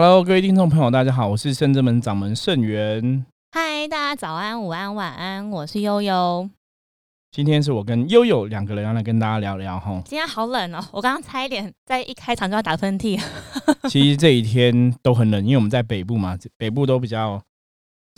[0.00, 3.26] Hello，各位听众朋友，大家好，我是圣真门掌门圣元。
[3.50, 6.48] 嗨，大家早安、午安、晚安，我是悠悠。
[7.32, 10.00] 今天是我跟悠悠两个人要来跟大家聊聊哈。
[10.04, 13.20] 今天好冷哦，我刚刚差一点在一开场就要打喷嚏。
[13.90, 17.42] 其实这一天都很冷，因为我们在北部嘛，北部都比较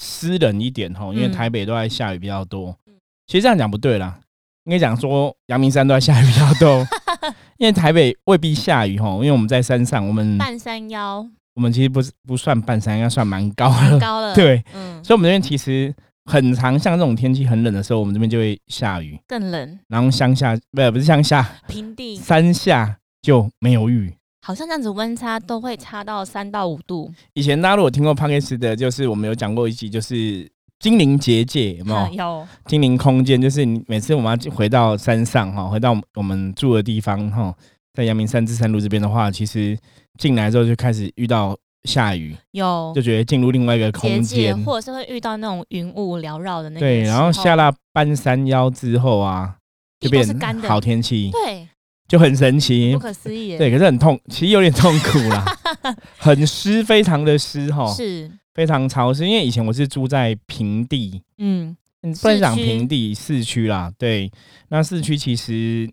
[0.02, 2.76] 湿冷一点哈，因为台北都在下雨比较多。
[2.88, 2.94] 嗯
[3.26, 4.20] 其实这样讲不对啦，
[4.64, 6.86] 应该讲说阳明山都在下雨比较多，
[7.56, 11.26] 因为台北未必下雨哈，因为我们在山上，我们半山腰。
[11.54, 13.98] 我们其实不是不算半山，应该算蛮高了。
[13.98, 15.92] 高了， 对，嗯，所以我们这边其实
[16.26, 19.78] 很常，像这种天气很冷的时候，我们这边就会下雨，更冷。
[19.88, 27.12] 然后乡下不不是乡下，平地山下就没有雨，好像这样子温差都会差到三到五度。
[27.34, 30.48] 以前大家如果听过 p a k e s 的，就是我们有讲过一集，就是
[30.78, 32.08] 精灵结界，有没有？
[32.24, 37.54] 有精灵空间，就是你每次我们要回到山上哈，回到我们住的地方哈，
[37.92, 39.76] 在阳明山至山路这边的话，其实
[40.20, 41.58] 进来之后就开始遇到。
[41.84, 42.92] 下雨有。
[42.94, 49.56] 就觉得进入另外一个空间，或者是会遇到那种云雾缭绕的那对，然后下了半山腰之后啊，
[49.98, 51.66] 就变成好天气，对，
[52.06, 55.42] 就很神奇，不可思议，对，可是很痛，其实有点痛苦啦，
[56.20, 58.30] 很湿，非常的湿哈，是。
[58.52, 61.74] 非常潮湿，因为以前我是住在平地，嗯，
[62.20, 64.30] 不能讲平地市区啦，对，
[64.68, 65.90] 那市区其实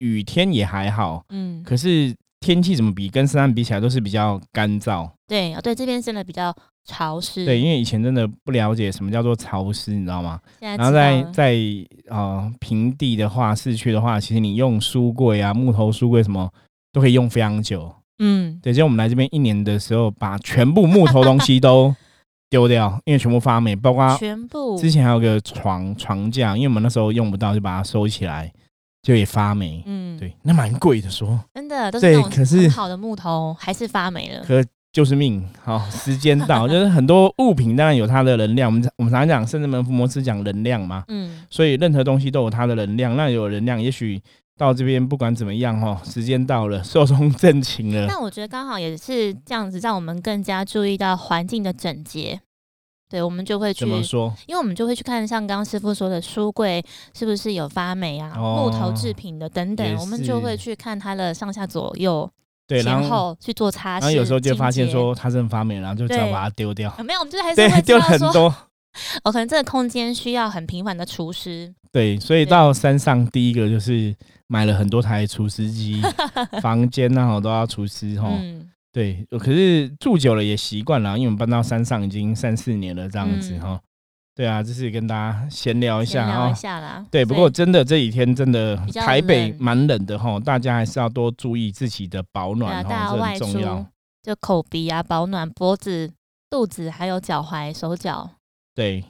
[0.00, 2.14] 雨天也还好，嗯，可是。
[2.40, 7.44] 天气怎么比跟深山比起来都是比较干燥，对啊对，这边真的比较潮湿。
[7.44, 10.38] 对，因为以前真的不了解什么叫做潮湿，你知道吗？
[10.60, 11.56] 然后在在
[12.08, 16.48] 啊平地的话，市区的话，其实你用书柜啊、木头书柜什么
[16.92, 17.92] 都可以用非常久。
[18.18, 21.94] 嗯，对，就我们来这边一年的时候，把全部木头东西都
[22.48, 28.52] 丢掉，因为全部发霉，包括全部之前还有个床床架，因为我们那时候用不到，就把它收起来。
[29.06, 31.38] 就也发霉，嗯，对，那蛮贵的，说。
[31.54, 34.60] 真的，都是可是好的木头还是发霉了，可
[34.92, 44.20] 就是命， 好，时间到， 就是很多物品当然有它的能量，我们我们常常讲，甚至门福摩斯讲能量嘛，嗯，所以任何东西都有它的能量，那有能量，也许
[44.58, 48.06] 到这边不管怎么样哈，时间到了， 寿终正寝了。
[48.08, 52.40] 那我觉得刚好也是这样子，让我们更加注意到环境的整洁。
[53.08, 54.34] 对，我们就会去，怎么说？
[54.46, 56.84] 因为我们就会去看，像刚刚师傅说的书柜
[57.14, 62.28] 是不是有发霉啊，木头制品的等等，我们就会去看它的上下左右，
[62.66, 64.02] 对，然后去做擦拭。
[64.02, 66.92] 然后有时候就发现说它真的发霉，然后就只要把它丢掉。
[67.04, 68.52] 没有，我们就还 是会丢很多。
[69.22, 71.72] 哦，可能这个空间需要很频繁的除湿。
[71.92, 74.12] 对，所以到山上第一个就是
[74.48, 76.02] 买了很多台除湿机，
[76.60, 78.28] 房间那好都要除湿哈。
[78.96, 83.78] 对，可是住久了也习惯了，因为我们搬到山上已经三四年了，这样子哈。
[84.34, 87.06] 对啊，就是跟大家闲聊一下啊。
[87.10, 93.86] 对，不过真的这几天真的台北蛮冷的哈，大家还是要多注意自己的保暖哈，这很重要。
[94.22, 96.10] 就口鼻啊，保暖，脖子、
[96.48, 98.30] 肚子还有脚踝、手脚。
[98.74, 99.04] 对，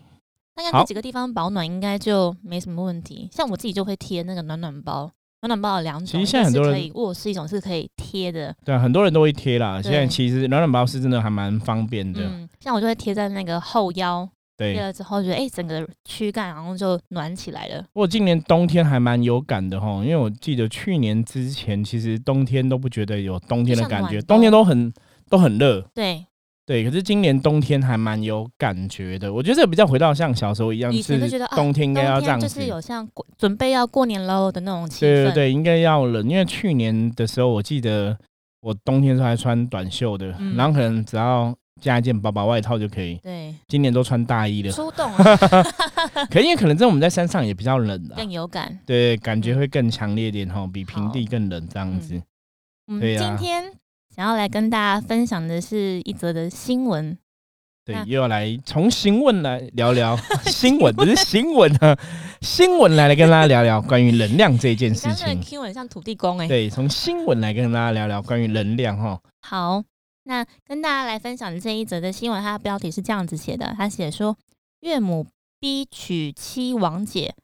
[0.57, 3.29] 大概这几个地方保暖应该就没什么问题。
[3.31, 5.13] 像我自己就会贴那个暖暖包。
[5.47, 9.81] 暖暖包有两种，其实现在很多人可以卧室一种是可以贴的，对啊，很多人都会贴啦。
[9.81, 17.85] 现在其实暖暖包是真的还蛮方便的，嗯，像我就会贴在那个后腰，对，贴了之后觉得哎，整个躯干然后就暖起来了。
[17.93, 24.93] 我今年冬天还蛮有感的哈，因为我记得去年之前其实冬天都不觉得有冬天的感觉，冬天都很
[25.31, 26.27] 都很热，对。
[26.67, 29.33] 对，可是今年冬天还蛮有感觉的。
[29.33, 35.01] 我觉得这比较回到像小时候一样，以前就觉得冬天应该要这样子，就是有像准备要过年喽的那种气氛。
[35.09, 36.29] 对对对，应该要冷。
[36.29, 38.19] 因为去年的时候，我记得
[38.63, 40.27] 我冬天时候还穿短袖的，
[40.57, 43.15] 然后可能只要加一件薄薄外套就可以。
[43.23, 44.73] 对，今年都穿大衣了。
[44.73, 45.09] 出动。
[46.29, 48.77] 可因为可能在我们在山上也比较冷啊，更有感。
[48.85, 52.21] 对，感觉会更强烈点哈，比平地更冷这样子。
[52.99, 53.23] 对呀。
[53.23, 53.73] 今天。
[54.17, 57.19] 想要来跟大家分享的是一则的新闻，
[57.85, 60.17] 对，又要来从新闻来聊聊
[60.49, 61.95] 新闻，不是新闻啊，
[62.41, 65.43] 新闻来来跟大家聊聊 关于能量这件事情。
[65.43, 69.21] 新闻像土地公哎，对，从新闻来跟大家聊聊关于能量哈。
[69.43, 69.85] 好，
[70.25, 74.35] 那跟大家来分享的这一则的新闻，它的标题是这样子写的，他写说
[74.81, 75.27] 岳母
[75.61, 77.35] 逼娶妻王姐，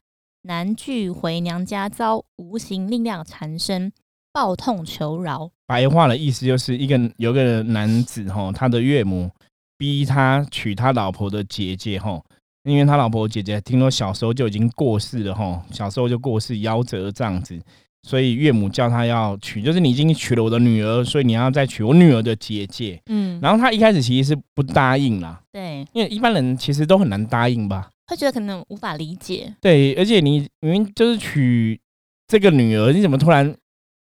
[0.44, 3.92] 男拒回娘家遭无形力量缠身。
[4.32, 9.30] 抱痛求饶，白话的意思就是一个有个男子哈，他的岳母
[9.76, 12.18] 逼他娶他老婆的姐姐哈，
[12.64, 17.60] 因为他老婆姐姐听说小时候就已经过世了哈，小时候就过世夭折这样子，
[18.08, 22.98] 所以岳母叫他要娶，就是你已经娶了我的女儿，所以你要再娶我女儿的姐姐。
[23.10, 29.54] 嗯，然后他一开始其实是不答应啦，对，因为一般人其实都很难答应吧，他觉得可能无法理解。
[29.60, 31.78] 对，而且你明明就是娶
[32.26, 33.54] 这个女儿，你怎么突然？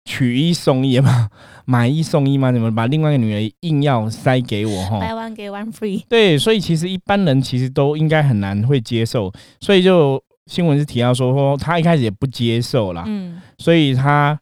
[0.04, 1.28] 取一送一嘛，
[1.64, 6.02] 买一送一嘛，怎么把另外一个女儿硬要塞给我哈？buy one get one free。
[6.08, 14.38] 对，所以其实一般人其实都应该很难会接受，所以就新闻是提到说，说他一开始也不接受啦，嗯，所以他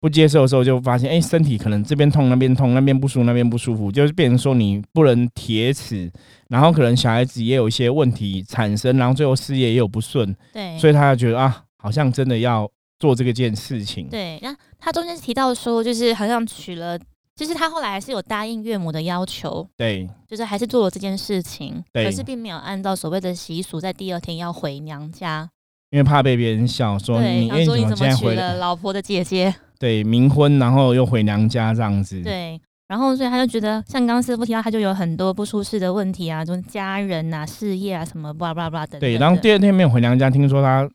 [0.00, 6.10] 不接受的时候就发现，哎、身体可能这边痛那边痛，那边不舒服那边不舒服，就是变成说你不能铁齿，
[6.48, 14.08] 然后可能小孩子也有一些问题产生，然后最后事业也有不顺，对，所以他就觉得啊，好像真的要做这个件事情。
[14.08, 14.54] 对，那
[14.84, 16.98] 他中间提到说，就是好像娶了，
[17.34, 25.48] 就是他后来还是有答应岳母的要求，对就是还是做了这件事情，对可是并没有按照所谓的习俗，在第二天要回娘家。
[25.90, 29.54] 因为怕被别人笑说对，你，因为想说你怎么娶了老婆的姐姐？
[29.78, 32.20] 对冥婚，然后又回娘家这样子。
[32.20, 38.98] 对，然后所以他就觉得，像刚刚师傅提到，他就有很多不舒适的问题啊，就是家人啊、事业啊什么，巴拉巴拉巴拉的。
[38.98, 40.88] 对，然后第二天没有回娘家，听说他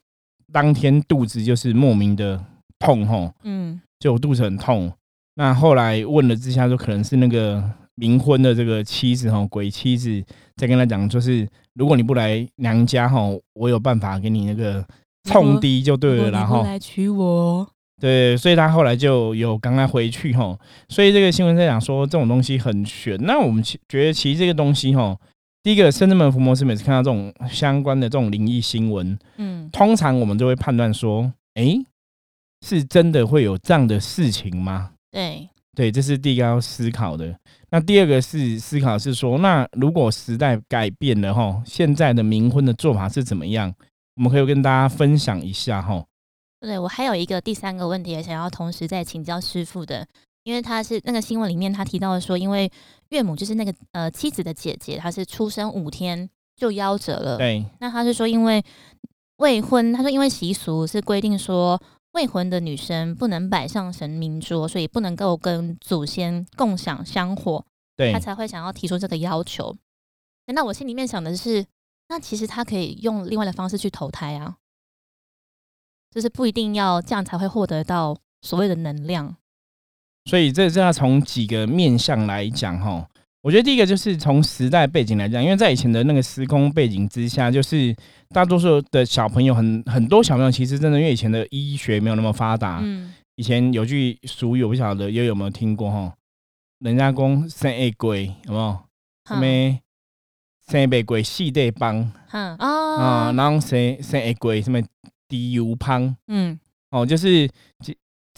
[0.51, 2.43] 当天肚子就是莫名的
[2.79, 4.91] 痛吼，嗯，就我肚子很痛。
[5.35, 7.63] 那后来问了之下，说可能是那个
[7.95, 10.23] 冥婚的这个妻子吼，鬼妻子
[10.55, 14.85] 在跟他讲，就是如果你不来娘家吼，我有办法给你那个
[15.23, 17.67] 冲低就对了，然后来娶我，
[18.01, 20.57] 对，所以他后来就有赶快回去吼。
[20.87, 23.17] 所以这个新闻在讲说这种东西很玄。
[23.21, 25.17] 那我们其觉得其实这个东西吼，
[25.63, 31.81] 第一个深圳门福摩斯每次看到这种相关的这种灵异新闻，嗯，通常我们就会判断说，诶，
[32.65, 34.91] 是真的会有这样的事情吗？
[35.11, 37.35] 对，对，这是第一个要思考的。
[37.71, 43.73] 那第二个是思考是说，那如果时代改变了哈，现在的冥婚的做法是怎么样？
[44.15, 46.03] 我们可以跟大家分享一下哈。
[46.59, 50.05] 对我还有一个第三个问题，也想要同时再请教师傅的，
[50.43, 52.69] 因为他是那个新闻里面他提到的说，因为
[53.09, 57.37] 岳母就是那个呃妻子的姐姐，她是出生五天就夭折了。
[57.37, 58.61] 对那他是说，因为
[59.37, 61.81] 未婚，他说因为习俗是规定说，
[62.19, 69.73] 未婚的女生不能摆上神明桌，所以不能够跟祖先共享香火，对她才会想要提出这个要求。
[70.47, 71.65] 那我心里面想的是，
[72.09, 74.57] 那其实她可以用另外的方式去投胎啊，
[76.11, 79.37] 就是不一定要这样才会获得到所谓的能量。
[80.25, 83.09] 所以这这要从几个面向来讲哈。
[83.41, 87.95] 我觉得第一个就是从时代背景来讲，因为在以前的那个时空背景之下，就是
[88.29, 96.13] 大多数的小朋友很很多小朋友其实真的因为以前的医学没有那么发达，嗯，以前有句俗语我不晓得又有没有听过哈，
[96.79, 98.77] 人家讲生一鬼有没有？
[99.25, 99.79] 什哼么
[100.67, 101.95] 生一鬼四地帮
[102.31, 104.81] 嗯啊，啊，然后生生一鬼什么
[105.27, 106.59] 低油胖嗯，
[106.91, 107.49] 哦，就是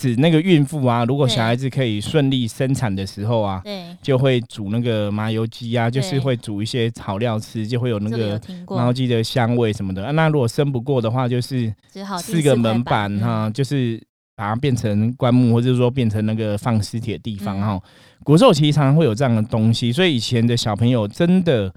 [0.01, 10.03] 指指那个孕妇啊，如果小孩子可以顺利生产的时候啊，对，就会煮那个麻油鸡啊，就是会煮一些草料吃，就会有那个麻油，鸡的香味什么的。
[10.03, 11.71] 啊那如果生不过的话，就是
[12.19, 13.43] 四个门板哈。
[13.43, 14.01] 哈，就是
[14.35, 17.61] 把它变成棺木，或者说变成那个放尸体的地方嗯。
[17.61, 17.81] 哈。
[18.23, 21.73] 古时候其实常常会有这样的东西，所以以前的小朋友真的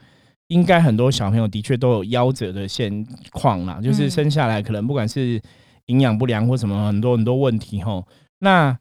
[0.49, 4.11] 应该很多小朋友的确都有夭折的现况啦，就是嗯。
[4.11, 5.41] 生下来可能不管是
[5.87, 8.07] 营养不良或什么很多很多问题吼。
[8.39, 8.79] 那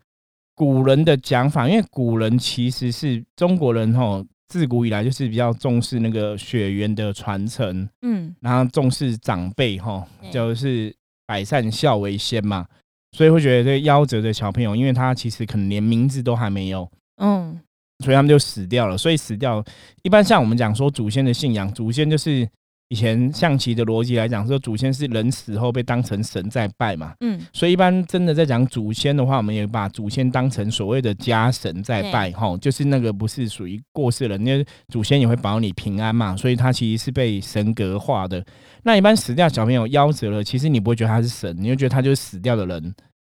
[0.56, 10.96] 古人的讲法，因为古人其实是中国人哈，自古以来就是比较重视那个血缘的传承，嗯，然后重视长辈哈，就是
[11.26, 12.68] 百善孝为先嘛，
[13.14, 16.88] 所以会觉得这夭折的小朋友，因为他其实可能连名字都还没有，
[17.18, 17.60] 嗯，
[18.04, 18.96] 所以他们就死掉了。
[18.96, 19.64] 所以死掉，
[20.04, 22.48] 一般像我们讲说祖先的信仰，祖先就是
[22.94, 38.46] 以前象棋的逻辑来讲，说祖先是人死后被当成神在拜嘛，嗯，所以一般真的在讲祖先的话，我们也把祖先当成所谓的家神在拜，哈，就是那个不是属于过世人，因为祖先也会保你平安嘛，所以他其实是被神格化的。
[38.84, 42.94] 那一般死掉小朋友夭折了，其实你不会觉得他是神，你就觉得他就是死掉的人。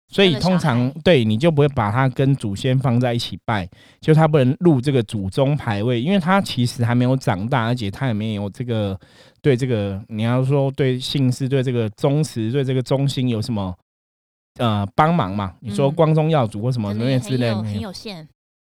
[0.10, 3.68] 所以通常对你就不会把它跟祖先放在一起拜，
[4.00, 8.98] 就他不能入这个祖宗牌位，因为他其实还没有长大，而且他也没有这个
[9.42, 13.76] 对这个你要说对姓氏、对这个宗祠、对这个中心有什么
[14.60, 15.54] 呃帮忙嘛？
[15.60, 15.96] 你说嗯。
[15.96, 18.26] 光宗耀祖或什么什么之类的没有，有限，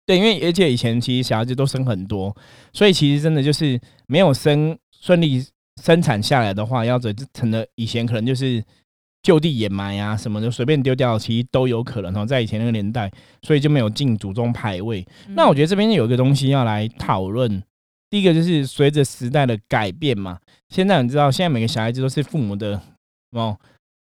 [0.04, 2.36] 对，因为而且以前其实小孩子都生很多，
[2.74, 5.42] 所以其实真的就是没有生顺利
[5.82, 8.62] 生产下来的话，夭折就成了以前可能就是
[9.22, 13.10] 就地掩埋啊什么的，随便丢掉，其实都有可能哦，在以前那个年代，
[13.42, 15.06] 所以就没有进祖宗牌位。
[15.28, 17.62] 那我觉得得这边有一个东西要来讨论，
[18.10, 20.38] 第一个就是随着时代的改变嘛，
[20.68, 22.80] 现在你知道，现在每个小孩子都是父母的
[23.30, 23.56] 哦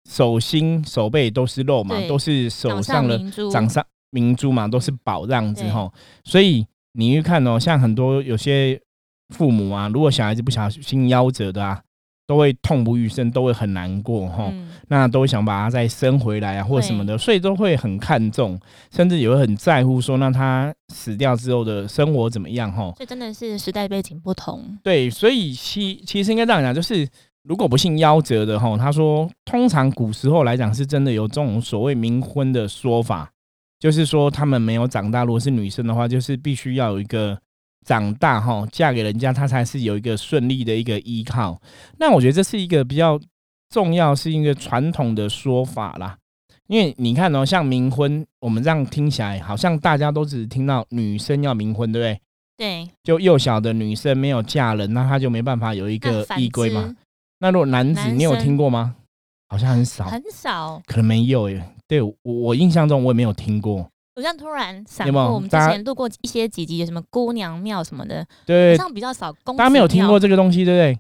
[0.08, 3.20] 手心手背都是肉嘛，都是手上的
[3.52, 5.92] 掌上明珠嘛，都是宝这样子对吼。
[6.24, 8.80] 所以你去看哦，像很多有些
[9.34, 11.80] 父母啊，如果小孩子不小心夭折的啊，
[12.30, 14.46] 都会痛不欲生，都会很难过哈。
[14.52, 18.58] 嗯那都会想把他再生回来啊，或者什么的，所以都会很看重，
[18.90, 22.92] 甚至也会很在乎说，那他死掉之后的生活怎么样哈？
[22.96, 24.78] 这真的是时代背景不同。
[24.82, 27.08] 对，所以其其实应该这样讲，就是
[27.44, 33.30] 如果不幸夭折的哈，他说通常古时候来讲是真的有这种所谓冥婚的说法，
[33.78, 37.38] 就是说他们没有长大，如果是女生的话，就是必须要有一个
[37.86, 41.60] 长大哈，嫁给人家，她才是有一个顺利的一个依靠。
[41.98, 43.18] 那我觉得这是一个比较
[43.70, 46.16] 重要，是一个传统的说法啦。
[46.66, 52.20] 因为你看哦，像冥婚，我们这样听起来，好像大家都只听到女生要冥婚，对不对？
[52.56, 56.94] 对，就幼小的女生没有嫁人，那她就没办法有一个依归嘛。
[57.40, 58.94] 那如果男子，你有听过吗？
[59.48, 60.80] 好像很少，很少。
[60.86, 61.60] 可能没有耶。
[61.88, 63.90] 对我我印象中我也没有听过。
[64.20, 69.32] 好像突然闪过，我们之前录过一些几集，有什么姑娘庙什么的，对好，像比较少。
[69.44, 70.98] 公大家没有听过这个东西，对不对？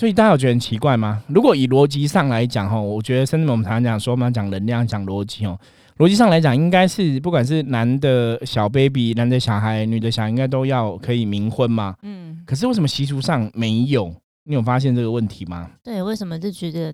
[0.00, 1.22] 所以大家有觉得很奇怪吗？
[1.28, 5.58] 如果以逻辑上来讲，哈，我觉得甚至我们常常讲说，我们要讲能量、讲逻辑哦。
[5.98, 11.94] 逻辑上来讲，应该是不管是男的小 baby、男的小孩、女的小孩，应该都要可以冥婚嘛。
[12.02, 14.12] 嗯，可是为什么习俗上没有？
[14.44, 15.70] 你有发现这个问题吗？
[15.84, 16.92] 对，为什么就觉得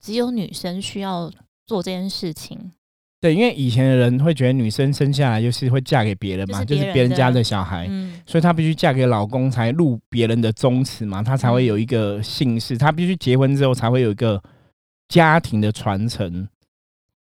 [0.00, 1.30] 只有女生需要
[1.66, 2.70] 做这件事情？
[3.26, 14.40] 对，因为以前的人会觉得女生生下来就是会嫁给别人嘛，就就是是别人家的小孩，嗯，所以她必须嫁给老公才入别人的宗祠嘛，她才会有一个姓氏，她必须结婚之后才会有一个
[15.08, 16.46] 家庭的传承。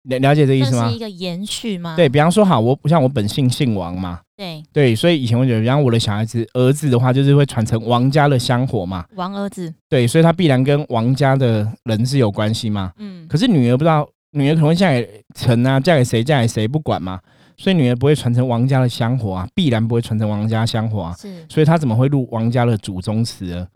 [0.04, 0.98] 了了解这意思吗是一？
[0.98, 1.94] 个延续吗？
[1.94, 12.90] 对比方说，好，我不像我本姓姓王嘛，对，对，所以以前我觉得，比方我的小孩子儿子的话，就是会传承王家的香火嘛，王儿子，对，所以他必然跟王家的人是有关系嘛。
[12.96, 17.20] 嗯，可是女儿不知道，女儿可能会嫁给陈啊，嫁给谁，嫁给谁不管嘛，
[17.56, 23.66] 所以女儿不会传承王家的香火啊，必然不会传承王家香火啊，是，所以她怎么会入王家的祖宗祠呢？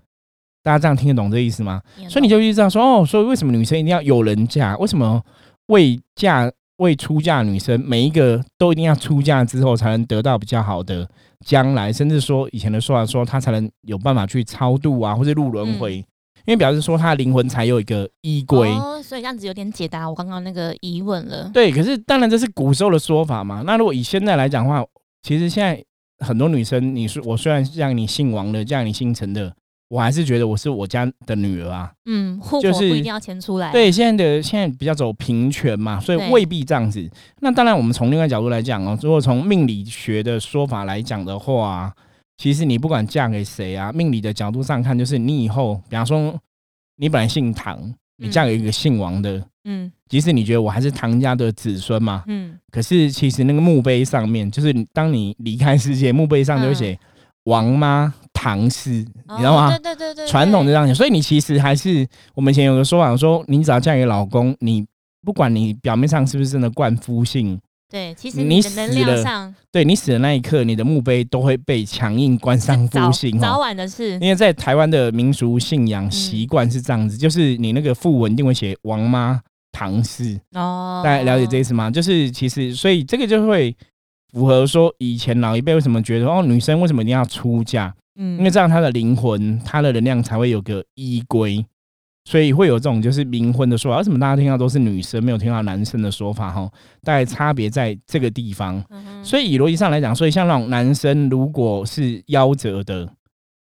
[0.63, 1.83] 大家这样听得懂这意思吗？
[2.09, 4.77] 所以你就知道说，哦，所以为什么女生一定要有人嫁？
[4.79, 5.23] 为什么
[5.67, 11.07] 未嫁未出嫁女生每一个都一定要出嫁之后才能得到比较好的
[11.45, 16.05] 将来，甚至说以前的说法说她才能有办法去超度啊，或者入轮回，
[16.47, 18.69] 因为表示说他的灵魂才有一个依归。
[18.71, 21.51] 哦，所以这样子有点解答我刚刚那个疑问了。
[21.53, 23.63] 对，可是当然这是古时候的说法嘛。
[23.67, 24.85] 那如果以现在来讲的话，
[25.23, 25.83] 其实现在
[26.19, 29.53] 很多女生，你说我虽然让你姓王的，让你姓陈的，
[29.89, 31.91] 我还是觉得我是我家的女儿啊。
[32.07, 37.11] 嗯，户就是口不一定要迁出来。，对，现在的现在比较走平权嘛，所以未必这样子。
[37.41, 41.93] 那当然，我们从另外角度来讲哦，如果从命理学的说法来讲的话，
[42.37, 46.35] 其实你不管嫁给谁啊，命理的角度上看，就是你以后，比方说
[46.97, 47.79] 你本来姓唐，
[48.17, 49.91] 你嫁给一个姓王的，嗯。
[50.07, 56.97] 即使你觉得我还是唐家的子孙嘛，嗯，可是其实那个墓碑上面，就是你当你离开世界，墓碑上就会写
[57.45, 59.71] 王妈唐氏，你知道吗？
[59.71, 64.87] 对对对对，传统就这样写，所以你其实还是我们以前有个说法说，你只要嫁给老公，你
[65.23, 67.59] 不管你表面上是不是真的冠夫姓，
[67.91, 73.61] 对，其实你死能量了上对你死的那一刻，你的墓碑都会被强硬关上早夫姓早哦。
[73.61, 74.15] 晚的事。
[74.15, 81.91] 因为在台湾的民俗信仰嗯习惯是这样子，就是你那个讣文一定会写王妈唐氏，哦，大家了解这意思吗？
[81.91, 83.77] 就是其实，所以这个就会
[84.33, 87.95] 符合说以前老一辈为什么觉得哦，女生为什么一定要出嫁？
[88.17, 91.65] 嗯，因为这样她的灵魂、她的能量才会有个依归，
[92.25, 93.99] 所以会有这种就是冥婚的说法。
[93.99, 96.51] 为什么大家听到都是女生，没有听到男生的说法？
[96.51, 96.71] 哈，
[97.03, 98.83] 大概差别在这个地方。
[98.91, 103.09] 嗯所以以逻辑上来讲，所以像那种男生如果是夭折的，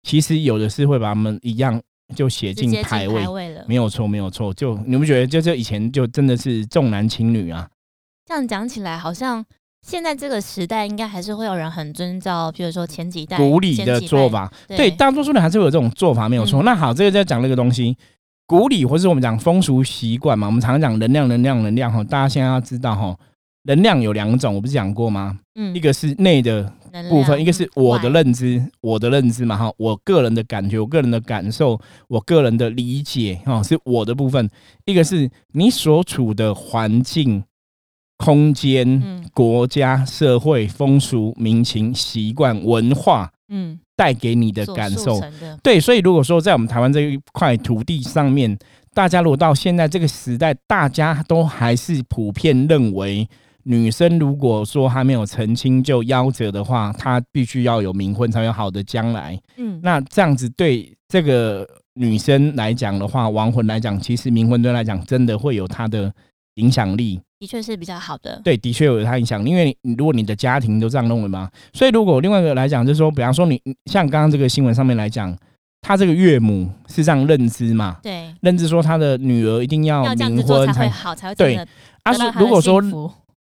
[0.04, 1.82] 其实有的是会把他们一样
[2.16, 3.26] 就写进牌位。
[3.68, 4.54] 没有错，没有错。
[4.54, 7.68] 就你不觉得，就这以前就真的是重男轻女啊？
[8.26, 9.44] 这样讲起来，好像
[9.82, 16.62] 现在这个时代，应该还是会有人很遵照，比如说前几代古礼的做法，对，大多数人还是会有这种做法，没有错。
[16.62, 17.98] 嗯那好，这个在讲那个东西，
[18.48, 22.02] 古礼或是我们讲风俗习惯嘛，我们常常讲能量，能量，能量哈。
[22.06, 23.14] 大家现在要知道哈，
[23.64, 25.38] 能量有两种，我不是讲过吗？
[25.56, 26.72] 嗯一个是内的
[27.10, 31.78] 部分，一个是我的外认知，我的认知嘛哈，我个人的感觉，我个人的感受，
[32.08, 34.50] 我个人的理解哈，是我的部分。
[34.86, 37.44] 一个是你所处的环境、
[38.16, 45.22] 空间、嗯国家、社会、风俗、民情、习惯、文化嗯带给你的感受。
[45.64, 48.58] 对，所以如果说在我们台湾这一块土地上面，
[48.94, 53.28] 大家如果到现在这个时代，大家都还是普遍认为，
[53.64, 59.40] 女生如果说还没有成亲就夭折的话，她必须要有冥婚才有好的将来。
[59.58, 66.14] 嗯那这样子对这个女生来讲的话，亡魂来讲，其实冥婚对来讲真的会有她的
[66.58, 67.20] 影响力。
[67.40, 68.42] 的确是比较好的。
[68.44, 75.38] 对，的确有它影响，因为你如果你的家庭都这样认为嘛，所以如果另外一个来讲，就是说，比方说你你像刚刚这个新闻上面来讲，
[75.82, 77.98] 他这个岳母是这样认知嘛？
[78.02, 81.56] 对，认知说他的女儿一定要冥婚才会好，才会对
[82.02, 82.12] 啊。
[82.12, 82.82] 得到他的是如果说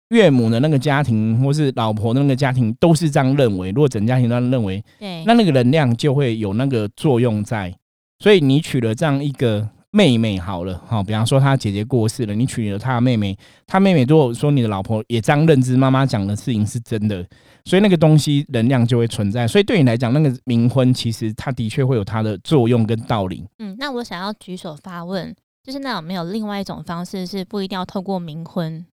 [0.10, 7.72] 岳母的那个家庭或是老婆的那个家庭都是这样认为，如果整家庭都这样认为，对，那那个能量就会有那个作用在。
[8.20, 13.34] 所以你娶了这样一个妹妹好了，哈，比方说他姐姐过世了，你娶了他的妹妹，
[13.66, 17.26] 他妹妹如果说你的老婆也这样认知，妈妈讲的事情是真的，
[17.64, 19.48] 所以那个东西能量就会存在。
[19.48, 23.46] 所以对你来讲，那个冥婚其实它的确会有它的作用跟道理。
[23.60, 25.34] 嗯，那我想要举手发问，
[25.64, 28.86] 就是那有没有另外一种方式，是不一定要透过冥婚？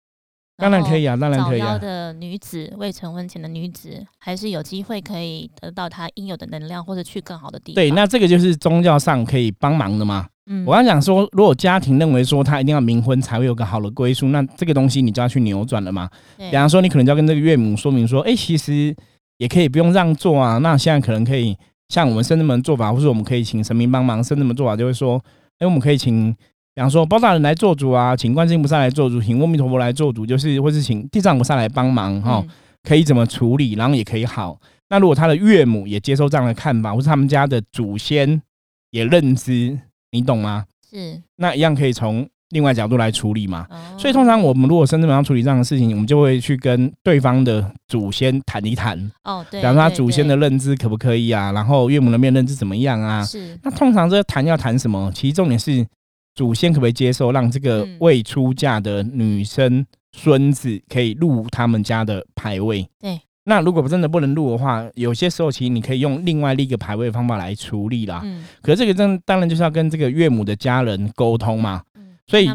[0.59, 1.76] 当然可以啊，当然可以啊。
[1.78, 7.75] 的女子，未成婚前的女子，还是有机会可以得到她应有的能量，或者去更好的地方。
[7.75, 10.28] 对，那这个就是宗教上可以帮忙的嘛。
[10.46, 16.08] 嗯我刚讲说，如果家庭认为说他一定要冥婚才会有个好的归宿，那这个东西你就要去扭转了嘛。
[16.37, 18.94] 比方说，你可能就要跟这个岳母说明说，哎、其实
[19.38, 20.58] 也可以不用让座啊。
[20.58, 21.56] 那现在可能可以
[21.88, 24.22] 像我们深圳门做法，或者我们可以请神明帮忙。
[24.22, 25.22] 深圳门做法就会说，
[25.58, 26.32] 哎、我们可以请，
[26.75, 32.42] 比方说包大人来做主啊，请观世音菩萨来做主，请阿弥陀佛来做主，就是或是请地藏菩萨来帮忙哈。
[32.44, 32.49] 嗯
[32.84, 34.58] 可以怎么处理，然后也可以好。
[34.88, 38.42] 那如果他的岳母也接受这样的看法，或是他们家的祖先
[38.90, 39.78] 也认知，
[40.12, 40.64] 你懂吗？
[40.88, 43.66] 是，那一样可以从另外角度来处理嘛。
[43.71, 53.25] 哦所以通常我们如果深圳门要处理这样的事情，我们就会去跟对方的祖先谈一谈，哦，对，比方说他祖先的认知可不可以啊，然后岳母那边认知怎么样啊？
[53.25, 55.11] 是那通常这个谈要谈什么？
[55.14, 55.87] 其实重点是
[56.35, 62.87] 祖先可不可以接受让这个嗯未出嫁的女生孙子可以入他们家的牌位。
[63.00, 63.21] 对。
[63.44, 68.20] 那如果真的不能入的话，有些时候其实你可以用另外立一个牌位的方法来处理啦。
[68.25, 71.82] 嗯可是这个真当然就是要跟这个岳母的家人沟通嘛。
[71.96, 72.49] 嗯，所以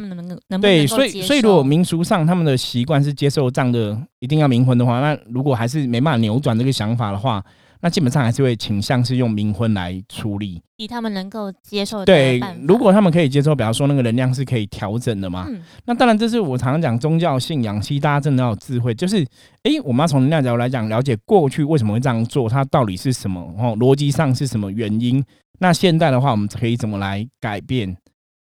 [0.61, 7.43] 对，所以所以如果民俗上他们的习惯是接受这样的一定要冥婚的话，那如果还是没办法扭转这个想法的话，
[7.81, 10.61] 那基本上还是会倾向是用冥婚来处理。
[10.77, 19.25] 以他们能够接受的对，如果他们可以接受，比方说那个能量是可以调整的嘛，嗯那当然这是我常常讲宗教信仰，其实大家真的要有智慧，就是
[19.63, 25.23] 诶，我们要从能量角度来讲，了解过去为什么会这样做，它到底是什么，哦，逻辑上是什么原因。
[25.59, 27.97] 那现代的话，我们可以怎么来改变？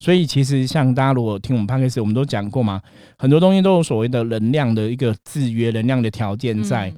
[0.01, 2.83] 所以其实像大家如果听我们 p o d c a 我们都讲过嘛，
[3.19, 6.91] 很多东西都有所谓的能量的一个制约，能量的条件在。
[6.91, 6.97] 嗯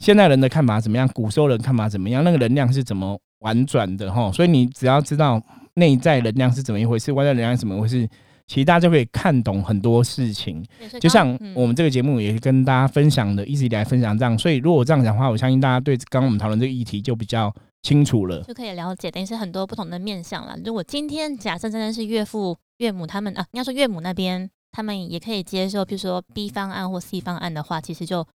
[0.00, 1.06] 现代人的看法怎么样？
[1.08, 2.24] 古时候人看法怎么样？
[2.24, 4.32] 那个能量是怎么婉转的哈？
[4.32, 5.40] 所以你只要知道
[5.74, 8.08] 内在能量是怎么一回事，外在能量是怎么一回事，
[8.46, 10.64] 其实大家就可以看懂很多事情。
[10.98, 14.36] 就像嗯我们这个节目也跟大家分享的，一直以来分享这样。
[14.38, 18.42] 所以如果这样讲的话，我相信大家对刚刚我们讨论这个议题就比较清楚了。
[18.44, 20.56] 就可以了解，等于是很多不同的面向了。
[20.64, 28.26] 如果今天假设真的是岳父、岳母他们啊，应该说岳母那边他们也可以接受，比如说 B 方案或 C 方案的话，其实就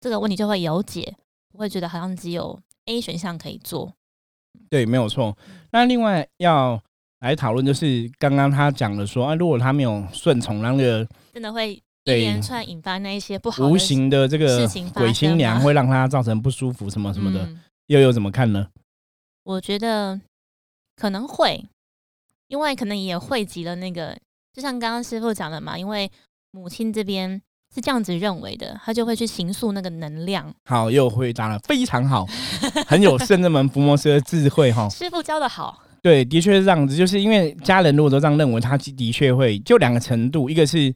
[0.00, 1.14] 这个问题就会有解，
[1.52, 3.92] 不会觉得好像只有 A 选项可以做。
[4.68, 5.36] 对，没有错。
[5.72, 6.82] 那另外要
[7.20, 18.68] 来讨论，就是刚刚他讲的说啊，如果他没有顺从那个真的会一对连串引发那一些不好的无形的这个事情鬼新娘会让他造成不舒服什么什么的，嗯又有怎么看呢？
[19.42, 20.20] 我觉得
[20.96, 21.66] 可能会，
[22.46, 24.16] 因为可能也汇集了那个，
[24.52, 26.10] 就像刚刚师傅讲的嘛，因为
[26.52, 27.42] 母亲这边
[27.74, 30.52] 是这样子认为的，他就会去形塑那个能量。
[30.64, 32.26] 好，又回答了非常好，
[32.86, 34.88] 很有圣人门福摩斯的智慧哈。
[34.88, 40.92] 师傅教的好，对，的确是这样子，就是因为家人如果都这样认为，他的确会就两个程度，一个是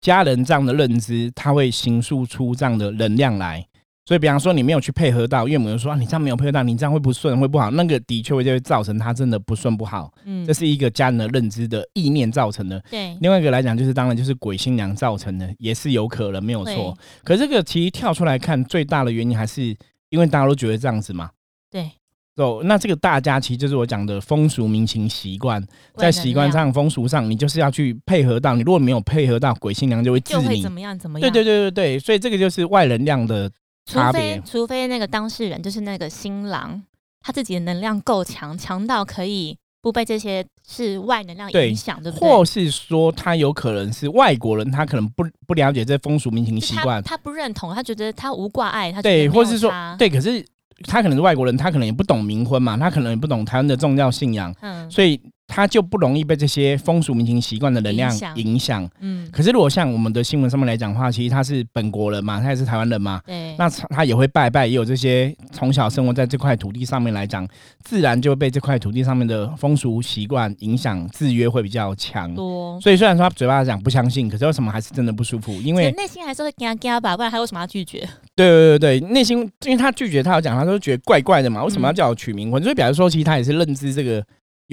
[0.00, 3.66] 家人这样的认知，他会形塑出这样的能量来。
[4.06, 12.78] 所以，比方说你没有去配合到，岳母就说啊，你这样没有配合到，你这样会不顺，会不好，那个的确会就会造成他真的不顺不好，嗯这，是一个家人的认知的意念造成的。
[12.90, 16.94] 对，另外一个来讲，就是当然就是鬼新娘造成的，也是有可能没有错。
[17.22, 19.74] 可这个其实跳出来看，最大的原因还是
[20.10, 21.30] 因为大家都觉得这样子嘛。
[21.70, 21.90] 对，
[22.36, 28.54] 哦，那这个大家其实就是我讲的风俗民情习惯，在习惯上、风俗上，你就是要去配合到。
[28.54, 30.70] 你如果没有配合到，鬼新娘就会治你怎。
[30.70, 31.22] 么样怎么样。
[31.22, 33.50] 对对对对对，所以这个就是外能量的
[33.84, 34.42] 除非。
[34.44, 36.82] 除非那个当事人就是那个新郎，
[37.20, 42.28] 他自己的能量够强，强到可以不被这些是外能量影响，对不对？
[42.28, 50.44] 或是说，他有可能是外国人，他可能不不了解这风俗民情习惯，他不认同，他觉得他无挂碍，他对，或是说差，对，可是
[50.86, 58.88] 他可能是外国人，他可能也不懂冥婚嘛，他可能也不懂台湾的宗教信仰，嗯，所以他就不容易被这些风俗民情习惯的能量影响。
[59.00, 67.46] 嗯，可是如果像我们的新闻上面来讲的话，其实他是本国人嘛，他也是台湾人嘛，对，那他也会拜拜，也有这些从小生活在这块土地上面来讲，
[67.84, 72.34] 自然就会被这块土地上面的风俗习惯影响，制约会比较强。
[72.34, 75.52] 多，所以虽然说他嘴巴讲不相信，可是为什么还是真的不舒服？
[75.60, 77.98] 因为内心还是会跟他跟他吧，不然他为什么要拒绝？
[78.34, 82.62] 对对对对，内心因为他拒绝，他有讲，他都觉得怪怪的嘛，为什么要嗯叫我取名婚？
[82.62, 84.24] 所以表示说，其实他也是认知这个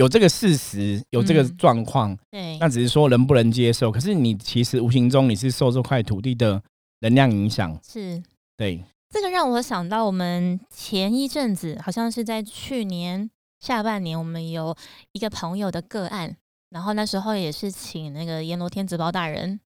[0.01, 3.91] 有这个事实，有这个嗯状况，对，那只是说能不能接受。
[3.91, 6.59] 可是你其实无形中你是受这块土地的
[7.01, 8.19] 能量影响，是
[8.57, 14.75] 对这个让我想到，我们前一阵子好像是在去年下半年，我们有
[15.11, 16.35] 一个朋友的个案，
[16.71, 19.59] 然后那时候也是请那个阎罗天子包大人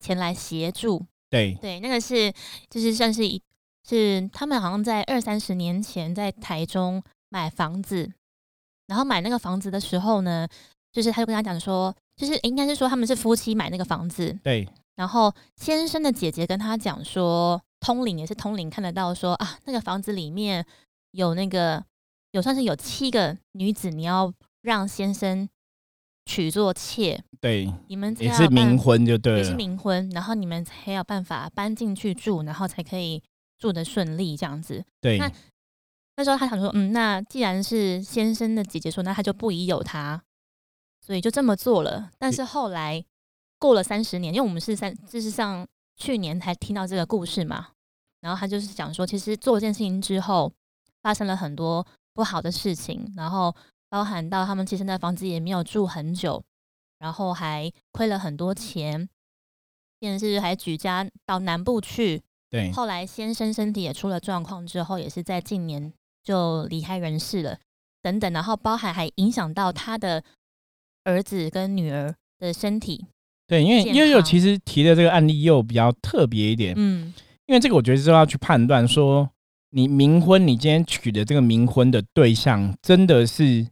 [0.00, 1.04] 前来协助。
[1.28, 2.32] 对对，那个是
[2.70, 3.42] 就是算是一
[3.86, 8.10] 是他们好像在二三十年前在台中买房子，
[8.88, 10.48] 然后买那个房子的时候呢，
[10.90, 20.66] 就是他就跟他讲说，就是应该是说他们是夫妻买那个房子，对然后先生的姐姐跟他讲说，通灵也是通灵看得到说啊，那个房子里面
[21.12, 21.84] 有那个
[22.32, 25.48] 有算是有七个女子，你要让先生
[26.24, 29.52] 娶做妾，对，你们才也是冥婚就对也是。
[29.52, 33.22] 冥婚，然后你们才有办法搬进去住，然后才可以
[33.58, 34.84] 住的顺利这样子。
[35.00, 35.30] 对那
[36.18, 40.20] 那时候他想说，嗯，那既然是先生的姐姐说，那他就不宜有他，
[41.00, 42.10] 所以就这么做了。
[42.18, 43.04] 但是后来
[43.56, 45.64] 过了三十年，因为我们是三，就是上
[45.96, 47.68] 去年才听到这个故事嘛，
[48.20, 50.52] 然后他就是讲说，其实做这件事情之后，
[51.02, 53.54] 发生了很多不好的事情，然后
[53.88, 56.42] 包含到他们其实那房子也没有住很久，
[56.98, 59.08] 然后还亏了很多钱，
[60.00, 65.92] 甚至还举家到南部去，对后来先生身体也出了状况之后，也是在近年
[66.28, 67.58] 就离开人世了，
[68.02, 70.22] 等等，然后包含还影响到他的
[71.04, 73.06] 儿子跟女儿的身体。
[73.46, 77.14] 对，因为健悠悠其实提的这个案例又比较特别一点，嗯，
[77.46, 79.30] 因为这个我觉得就要去判断说，
[79.70, 83.66] 你冥婚，你今天娶的这个冥婚的对象真的是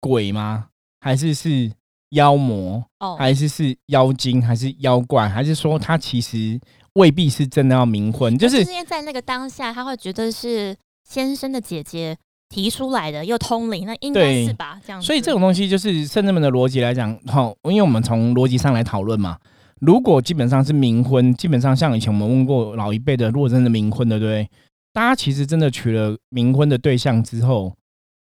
[0.00, 0.70] 鬼吗？
[0.98, 1.70] 还是是
[2.10, 2.84] 妖魔？
[2.98, 4.44] 哦，还是是妖精？
[4.44, 5.28] 还是妖怪？
[5.28, 6.58] 还是说他其实
[6.94, 8.36] 未必是真的要冥婚？
[8.36, 10.76] 就是因为在那个当下，他会觉得是
[11.08, 12.16] 先生的姐姐
[12.50, 14.78] 提出来的，又通灵，那应该是吧？
[14.84, 19.38] 这样子，所以这种东西就是圣人们的逻辑来讲，好，因为我们从逻辑上来讨论嘛。
[19.80, 24.50] 如果基本上是冥婚，基本上像以前我们问过老一辈的，如果真的冥婚的，对不对？
[24.92, 27.72] 大家其实真的娶了冥婚的对象之后，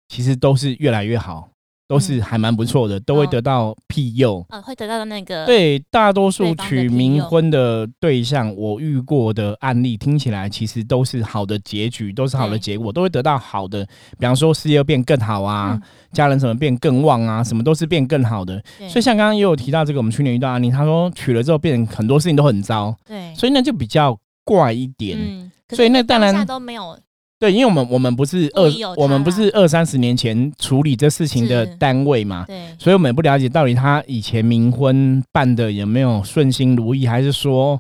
[0.09, 1.49] 其实都是越来越好，
[1.87, 4.45] 都是还蛮不错的，都会哦得到庇佑。
[4.49, 13.85] 呃，会得到的那个对，大多数对方的娶冥婚的对象，我遇过的案例听起来其实都是好的结局，都是好的结果，都会得到好的，
[14.19, 18.63] 比方说事业变更好啊，嗯家人什么变更旺啊，什么都是变更好的。
[18.89, 25.19] 所以像刚刚也有提到这个，我们去年遇到案例，他说娶了之后变很多事情都很糟，对，所以那就比较怪一点。
[25.21, 26.97] 嗯，所以那当然都没有
[27.45, 28.63] 对，因为我们我们不是二，
[28.97, 37.79] 我们不是二三十年前处理这事情的单位嘛，对，所以我们也不了解到底他以前冥婚办的有没有顺心如意，还是说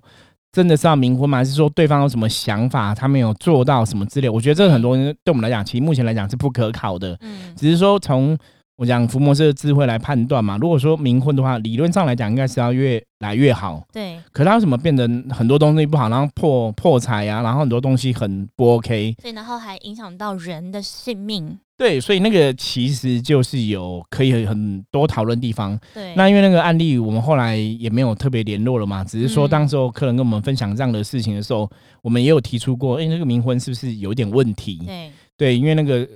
[0.52, 1.38] 真的是要冥婚吗？
[1.38, 4.28] 还是说对方有什么想法，他没有做到什么之类？
[4.28, 7.16] 我觉得这很多人对我们来讲，其实目前来讲是不可考的。
[7.22, 8.36] 嗯，只是说从
[8.76, 10.58] 我讲伏魔师的智慧来判断嘛。
[10.58, 13.86] 如果说冥婚的话，理论上来讲应该是要越来越好。
[13.92, 19.14] 对，可是他为什么变得很多东西不好，然后破破财啊，然后很多东西很不 OK？
[19.20, 25.78] 所以然后还影响到人的性命，对，所以那个其实就是有可以很多讨论地方。
[25.94, 31.70] 对，那因为那个案例，我们后来也没有特别联络了嘛，只是说嗯当时候客人跟我们分享这样的事情的时候，
[32.02, 34.82] 我们也有提出过，哎、那个冥婚是不是有点问题？
[34.84, 35.10] 对。
[35.36, 36.08] 对，因为那个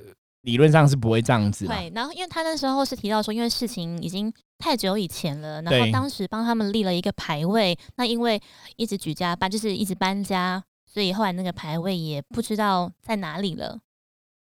[0.43, 1.93] 理论上是不会这样子对。
[1.95, 8.41] 然后因为他那时候是提到说，因为事情已经太久以前了，然后当时帮他们立了一个牌位，那因为
[8.77, 13.79] 一直举家搬，就是一直搬家，所以后来那个牌位也不知道在哪里了。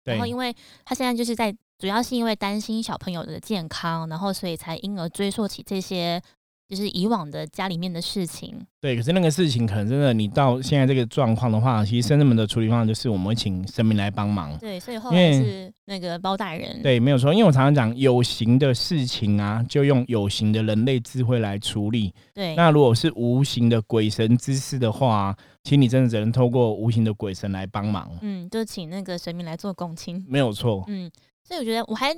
[0.03, 0.53] 对然后因为
[0.83, 6.21] 他现在就是在，主要是因为担心小朋友的健康，然后所以才因而追溯起这些
[6.67, 8.59] 就是以往的家里面的事情。
[8.79, 14.57] 对，可是那个事情可能真的，你到现在这个状况的话，其实生人们的处理方法就是我们会请神明来帮忙。
[14.57, 22.13] 对，所以后来是那个包大人，对，没有错，因为我常常讲有形的事情啊，就用有形的人类智慧来处理。
[22.33, 30.25] 对那如果是无形的鬼神之事的话，其实你真的只能透过无形的鬼神来帮忙，嗯，就请那个神明来做共亲。
[30.27, 30.83] 没有错。
[30.87, 31.09] 嗯，
[31.43, 32.13] 所以我觉得我还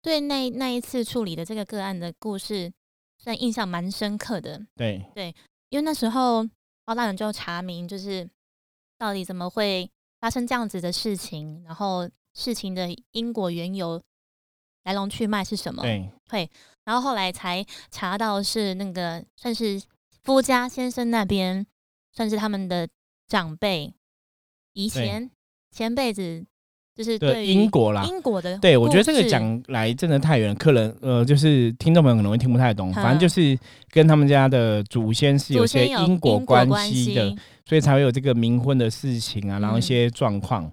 [0.00, 2.70] 对那那一次处理的这个个案的故事，
[3.24, 4.62] 算印象蛮深刻的，
[5.14, 5.34] 对，
[5.70, 6.46] 因为那时候
[6.84, 8.28] 包大人就查明，就是
[8.98, 13.98] 到底怎么会发生这样子的事情，然后事情的因果缘由
[14.82, 15.82] 来龙去脉是什么。
[16.28, 16.50] 对，
[16.84, 19.82] 然后后来才查到是那个算是
[20.22, 21.66] 夫家先生那边，
[22.12, 22.86] 算是他们的
[23.26, 23.94] 长辈，
[24.74, 25.30] 以前
[25.70, 26.44] 前辈子。
[26.96, 28.56] 就是对因果啦，英国的。
[28.58, 32.92] 对，我觉得这个讲来真的太远，客人呃，就是听众朋友可能会听不太懂。
[32.92, 33.58] 反正就是
[33.90, 40.70] 跟他们家的祖先是有些因果关系的，所以才会有这个冥婚的事情啊，然后一些状况。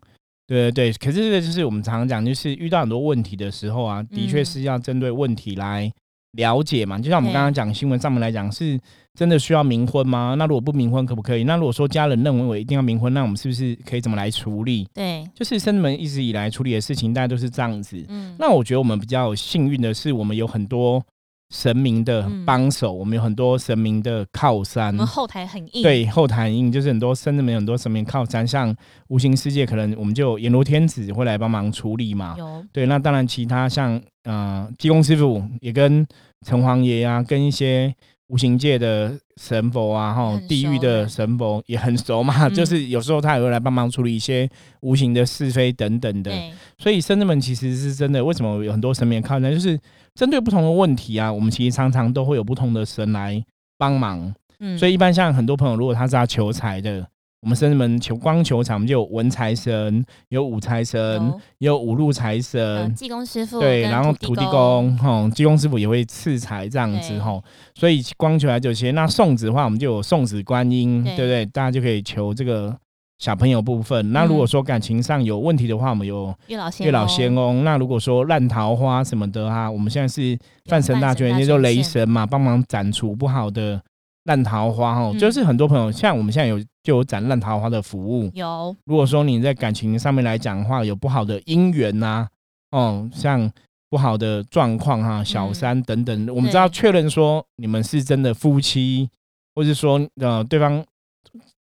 [0.47, 5.91] 对对对，可是这个就是我们常常讲，就是遇到很多问题的时候啊，的确是要针对问题来。
[6.33, 6.97] 了解嘛？
[6.97, 8.79] 就像我们刚刚讲新闻上面来讲，是
[9.13, 10.35] 真的需要冥婚吗？
[10.37, 11.43] 那如果不冥婚可不可以？
[11.43, 14.87] 那如果说家人认为我一定要冥婚，那我们是不是可以怎么来处理？
[14.93, 18.03] 对，就是生子们一直以来处理的事情，大家都是这样子。
[18.07, 21.03] 嗯，那我觉得我们比较幸运的是，我们有很多
[21.51, 24.87] 神明的帮手，我们有很多神明的靠山。
[24.87, 28.75] 我们后台很硬，对，后台很硬，就是很多甚至没有很多神明靠山，像
[29.09, 32.33] 无形世界，可能我们就阎罗天子会来帮忙处理嘛。
[32.39, 36.07] 有，对，那当然其他像呃，济公师傅也跟。
[36.43, 37.93] 城隍爷啊，跟一些
[38.31, 42.49] 无形界的神佛啊，哈，地狱的神佛也很熟嘛。
[42.49, 46.31] 就是有时候他也会来帮忙处理一些无形的是非等等的。
[46.77, 49.51] 所以生子们其实是真的，为什么有很多神明靠呢？
[49.51, 49.77] 就是
[50.15, 53.43] 针对不同的问题啊，我们其实常常都会有不同的神来
[53.77, 54.33] 帮忙。
[54.59, 57.05] 嗯，所以一般像很多朋友，如果他是要求财的。
[57.41, 67.41] 我们生门求光球场，我们就有文财神，有武财神，有五路财神，济公师傅对，然后土地公哈，济公师傅也会赐财这样子哈，
[67.73, 68.91] 所以光球来就些。
[68.91, 71.43] 那送子的话，我们就有送子观音，对不对？
[71.47, 72.77] 大家就可以求这个
[73.17, 74.11] 小朋友部分。
[74.11, 77.63] 那如果说感情上有问题的话，我们有月老月老仙翁。
[77.63, 83.81] 那如果说烂桃花什么的哈，我们现在是范神大权，也就雷神嘛，帮忙斩除不好的。
[84.25, 88.29] 烂桃花哦，就是很多朋友像我们现在有就有斩烂桃花的服务。
[88.33, 92.27] 有，如果说你在感情上面来讲的话，有不好的姻缘呐，
[92.71, 93.51] 哦，像
[93.89, 99.09] 不好的状况哈，小三等等，我们知道确认说你们是真的夫妻，
[99.55, 100.83] 或者说呃对方。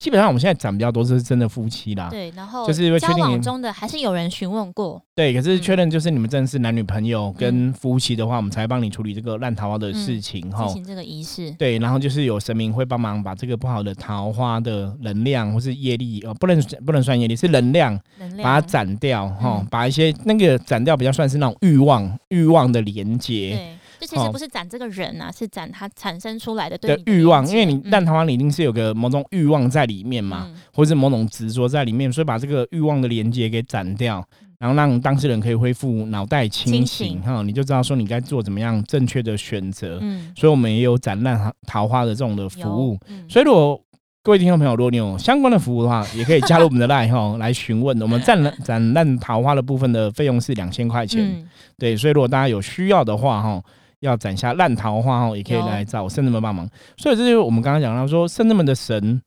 [0.04, 17.98] 基本上我们现在讲比较多是真的夫妻啦，对，然后就是交往中的还是有人询问过，对，可是确认就是你们真的是男女朋友跟夫妻的话，我们才帮你处理这个烂桃花的事情哈，进行这个仪式，对，然后就是有神明会帮忙把这个不好的桃花的能量或是业力呃，不能不能算业力是能量，
[18.44, 23.58] 把它斩掉哈，把一些那个斩掉比较算是那种欲望欲望的连接。
[24.06, 34.24] 其实不是斩这个人啊，是斩他产生出来的的欲望，因为你烂桃花里一定是有个某种欲望在里面嘛，或者是某种执着在里面，所以把这个欲望的连接给斩掉，
[34.60, 40.00] 然后让当事人可以恢复脑袋清醒哈，你就知道说你该做怎么样正确的选择。
[40.02, 42.98] 嗯，所以我们也有斩烂桃花的这种的服务。
[43.28, 43.80] 所以如果
[44.22, 48.02] 各位听众朋友，如果你有相关的服务的话，也可以加入我们的 line 哈来询问。
[48.02, 51.46] 我们斩烂斩烂桃花的部分的费用是两千块钱。
[51.78, 53.62] 对，所以如果大家有需要的话哈。
[54.04, 56.70] 要斩下烂桃花哦，也可以来找圣人们帮忙。
[56.98, 59.22] 所以这就是我们刚刚讲到说，圣人们的神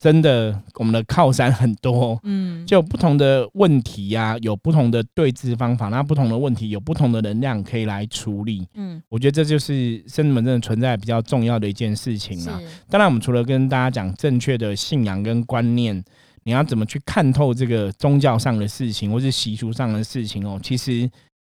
[0.00, 8.66] 真的，我们的靠山很多，嗯，就不同的问题呀，有不同的对峙方法，那不同的问题有不同的能量可以来处理。
[8.74, 12.58] 嗯，我觉得这就是圣人们真的存在比较重要的一件事情啦。
[12.88, 16.02] 当然，我们除了跟大家讲正确的信仰跟观念，
[16.42, 21.10] 你要怎么去看透这个宗教上的事情，或是习俗上的事情哦，其实。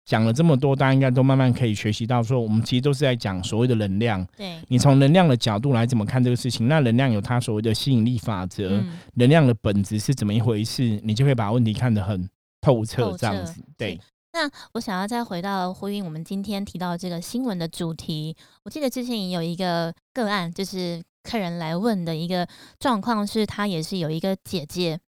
[0.05, 4.23] 讲了这么多，大家应该都慢慢可以学习到，说我们其实都是在讲所谓的能量。
[4.37, 6.67] 对，你从能量的角度来怎么看这个事情？
[6.67, 8.83] 那能量有它所谓的吸引力法则，
[9.15, 10.99] 能量的本质是怎么一回事？
[11.03, 12.29] 你就会把问题看得很
[12.61, 13.61] 透彻，这样子。
[13.77, 13.99] 对。
[14.33, 18.35] 那我想要再回到呼应我们今天提到这个新闻的主题。
[18.63, 22.45] 我记得之前也有一个个案，就是客人来问的一个
[22.77, 24.99] 状况是，他也是有一个姐姐，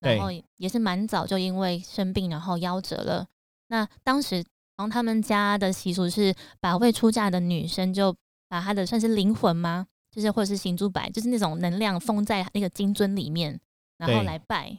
[0.00, 3.26] 然后也是蛮早就因为生病，然后夭折了。
[3.68, 4.36] 那当时，
[4.76, 8.14] 然后他们家的习俗是把未出嫁的女生，就
[8.48, 9.86] 把她的算是灵魂吗？
[10.10, 13.58] 就是或者是行珠白，就是那种能量封在那个金樽里面，
[13.98, 14.78] 然后来拜。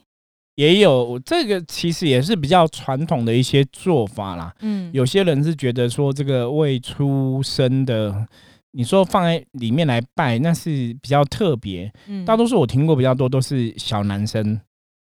[0.55, 4.55] 也有这个，其实也是比较传统的一些做法啦。
[4.61, 8.25] 嗯，有些人是觉得说这个未出生的，
[8.71, 11.93] 你说放在里面来拜，那是比较特别。
[12.07, 14.59] 嗯，大多数我听过比较多都是小男生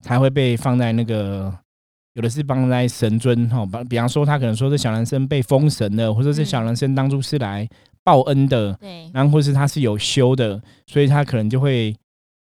[0.00, 1.57] 才会被放在那个。
[2.18, 7.68] 有的是帮在神尊哈，比比方说他可能说是小男生被封神了，或者是小男生当初是来
[8.02, 11.94] 报恩的，对，然后或是他是有修的，所以他可能就会。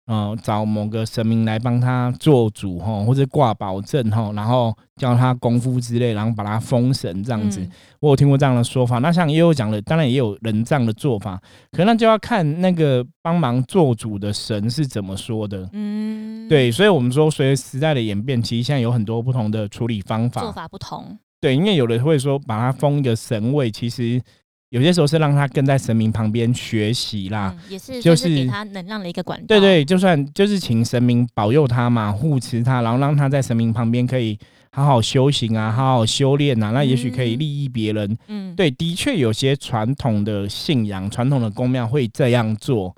[0.08, 7.62] 嗯，找某个神明来帮他做主哈，或者挂保证哈，然后教他功夫之类，然后把他封神这样子。
[8.00, 9.00] 我有听过这样的说法。
[9.00, 11.38] 那像也有讲的，当然也有人这样的做法，
[11.72, 15.70] 可能就要看那个帮忙做主的神是怎么说的。
[15.74, 21.20] 嗯，对，所以我们说随着时代的演变，其实现在有很多不同的处理方法，做法不同。
[21.42, 24.22] 对，因为有的会说把它封一个神位，其实
[24.70, 27.56] 有些时候是让他跟在神明旁边学习啦。
[27.58, 29.46] 嗯，也是就就是给他能量的一个管道。
[29.48, 34.38] 对对，就算就是请神明保佑他嘛，护持他，然后让他在神明旁边可以
[34.72, 38.18] 好好修行啊，好好修炼啊，那也许可以嗯利益别人。
[38.28, 42.94] 嗯，对，的确有些传统的信仰、传统的宫庙会这样做，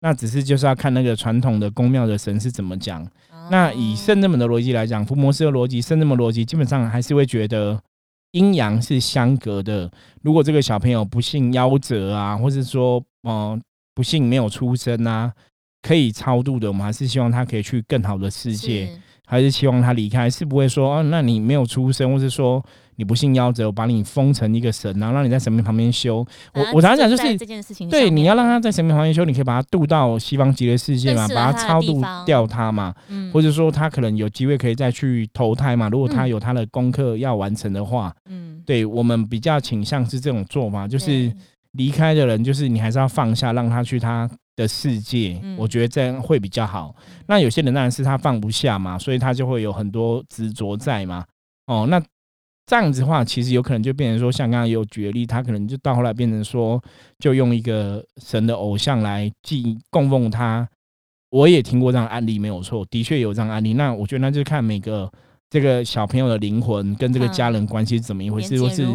[0.00, 3.06] 那只是就是要看那个传统的宫庙的神是怎么讲。
[3.50, 7.78] 那以哦圣人们的逻辑来讲，伏魔师的逻辑、圣人们逻辑，基本上还是会觉得
[8.32, 9.90] 阴阳是相隔的。
[10.22, 13.58] 如果这个小朋友不幸夭折啊，或是说呃
[13.94, 15.32] 不幸没有出生啊，
[15.82, 18.92] 可以超度的，我们还是希望他可以去更好的世界，是
[19.26, 22.64] 还是希望他离开，是不会说哦，那你没有出生，或是说
[23.00, 26.18] 你不信夭折，我把你封成一个神，然后让你在神明旁边修。
[26.52, 32.94] 我反我常常讲就是这件事情对，你要让他在神明旁边修，你可以把他渡到西方极乐世界嘛，把他超度掉他嘛。
[33.08, 35.88] 嗯，或者说他可能有机会可以再去投胎嘛。
[35.88, 41.32] 如果他嗯有他的功课要完成的话，嗯，对我们比较倾向是这种做法，就是
[41.72, 45.40] 离开的人，就是你还是要放下，让他去他的世界。
[45.42, 46.94] 嗯我觉得这样会比较好。
[47.26, 51.24] 那有些人当然是他放不下嘛，所以他就会有很多执着在嘛。
[51.66, 52.02] 哦，那
[52.70, 56.80] 这样子的话，其实有可能就变成说，像刚刚也有举例，他可能就到后来变成说，
[57.18, 60.68] 就用一个神的偶像来祭供奉他。
[61.30, 63.74] 我也听过这样的案例，没有错，的确有这样的案例。
[63.74, 65.10] 那我觉得那就看每个
[65.48, 68.86] 这个小朋友的灵魂跟这个家人关系是怎么一回事，或是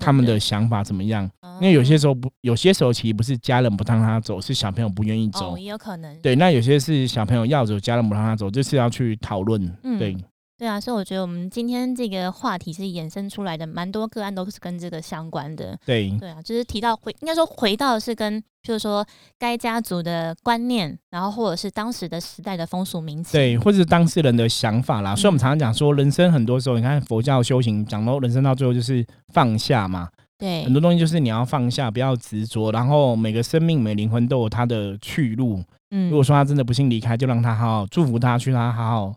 [0.00, 1.24] 他们的想法怎么样。
[1.42, 5.58] 哦因为有些时候不，有些时候其实不是家人不让他走，是小朋友不愿意走哦。
[5.58, 9.62] 也有可能，对，那有些是小朋友要走，家人不让他走，这是要去讨论。
[9.84, 10.16] 嗯对，
[10.60, 15.74] 对啊，所以我觉得我们今天这个话题是衍生出来的，蛮多个案都是跟这个相关的。
[15.86, 19.02] 对，对啊，就是提到回，应该说回到是跟，就是说
[19.38, 23.32] 该家族的观念，然后或者是当时的时代的风俗民情。
[23.32, 25.16] 对，或者是当事人的想法啦。
[25.16, 35.64] 所以我们嗯常常讲说，人生很多时候，你看佛教修行讲到人生到最后就是放下嘛，对很多东西就是你要放下，不要执着，然后每个生命、每灵魂都有它的去路。
[35.90, 39.14] 嗯如果说他真的不幸离开，就让他好好祝福他，去他好好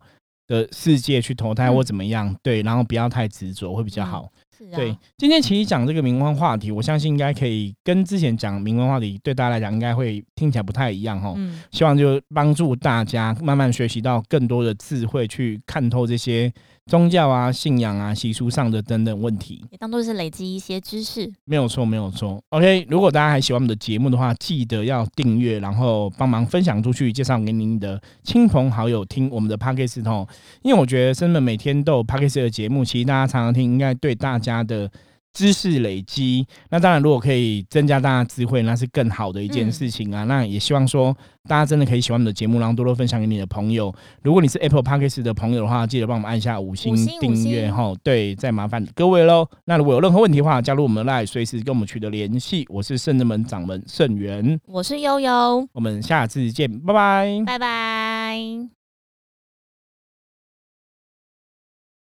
[0.48, 4.30] 的世界去投胎嗯或怎么样，对，然后不要太执着，会比较好。
[4.56, 11.34] 是啊，对，今天其实讲这个冥婚话题，我相信应该可以跟之前讲冥婚话题对大家来讲，应该会听起来不太一样哈。
[11.38, 16.54] 嗯，希望就帮助大家慢慢学习到更多的智慧，去看透这些
[16.86, 19.66] 宗教啊、信仰啊、习俗上的等等问题。
[19.72, 21.32] 也当做是累积一些知识。
[21.46, 22.42] 没有错，没有错。
[22.50, 30.28] OK，如果大家还喜欢我们的节目的话，记得要订阅，然后帮忙分享出去，介绍给您的亲朋好友听我们的 Podcast 哦。
[30.62, 34.92] 因为我觉得，真的每天都有 Podcast 的节目，其实大家常常听，应该对大家的
[35.34, 36.46] 知识累积。
[36.70, 40.24] 那当然，如果可以增加大家智慧，那是更好的一件事情啊。
[40.26, 41.16] 那也希望说，
[41.50, 43.94] 大家真的可以喜欢我们的节目，然后多多分享给你的朋友。
[44.22, 47.94] 如果你是 Apple Podcast 的朋友的话，记得帮我们按下五星订阅哈。
[48.04, 49.48] 对，再麻烦各位喽。
[49.66, 52.66] 那如果有任何问题的话，加入我们的 Line，随时跟我们取得联系。
[52.70, 57.44] 我是圣人门掌门圣元，我是悠悠，我们下次见，拜拜。
[57.46, 58.83] 拜拜。